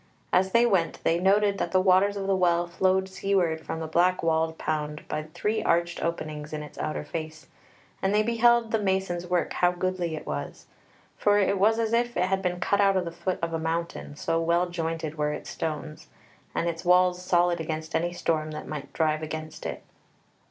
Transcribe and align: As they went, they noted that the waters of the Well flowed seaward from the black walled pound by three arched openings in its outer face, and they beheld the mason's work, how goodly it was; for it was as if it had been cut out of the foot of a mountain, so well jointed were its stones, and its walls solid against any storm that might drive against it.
As 0.33 0.51
they 0.51 0.65
went, 0.65 0.97
they 1.03 1.19
noted 1.19 1.59
that 1.59 1.71
the 1.73 1.79
waters 1.79 2.17
of 2.17 2.25
the 2.25 2.35
Well 2.35 2.65
flowed 2.65 3.07
seaward 3.07 3.63
from 3.63 3.79
the 3.79 3.85
black 3.85 4.23
walled 4.23 4.57
pound 4.57 5.07
by 5.07 5.21
three 5.35 5.61
arched 5.61 6.01
openings 6.01 6.53
in 6.53 6.63
its 6.63 6.79
outer 6.79 7.03
face, 7.03 7.45
and 8.01 8.11
they 8.11 8.23
beheld 8.23 8.71
the 8.71 8.79
mason's 8.79 9.27
work, 9.27 9.53
how 9.53 9.71
goodly 9.71 10.15
it 10.15 10.25
was; 10.25 10.65
for 11.17 11.37
it 11.37 11.59
was 11.59 11.77
as 11.77 11.93
if 11.93 12.17
it 12.17 12.23
had 12.25 12.41
been 12.41 12.59
cut 12.59 12.81
out 12.81 12.97
of 12.97 13.05
the 13.05 13.11
foot 13.11 13.37
of 13.43 13.53
a 13.53 13.59
mountain, 13.59 14.15
so 14.15 14.41
well 14.41 14.67
jointed 14.69 15.19
were 15.19 15.33
its 15.33 15.51
stones, 15.51 16.07
and 16.55 16.67
its 16.67 16.83
walls 16.83 17.21
solid 17.21 17.59
against 17.59 17.93
any 17.93 18.11
storm 18.11 18.49
that 18.49 18.67
might 18.67 18.91
drive 18.93 19.21
against 19.21 19.67
it. 19.67 19.83